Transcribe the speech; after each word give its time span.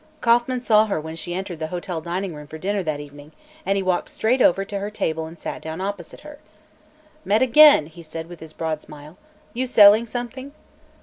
Kauffman 0.19 0.61
saw 0.61 0.87
her 0.87 0.99
when 0.99 1.15
she 1.15 1.35
entered 1.35 1.59
the 1.59 1.67
hotel 1.67 2.01
dining 2.01 2.33
room 2.33 2.47
for 2.47 2.57
dinner 2.57 2.81
that 2.81 2.99
evening, 2.99 3.33
and 3.67 3.75
he 3.75 3.83
walked 3.83 4.09
straight 4.09 4.41
over 4.41 4.65
to 4.65 4.79
her 4.79 4.89
table 4.89 5.27
and 5.27 5.37
sat 5.37 5.61
down 5.61 5.79
opposite 5.79 6.21
her. 6.21 6.39
"Met 7.23 7.43
again!" 7.43 7.85
he 7.85 8.01
said 8.01 8.25
with 8.27 8.39
his 8.39 8.51
broad 8.53 8.81
smile. 8.81 9.15
"You 9.53 9.67
selling 9.67 10.07
something?" 10.07 10.53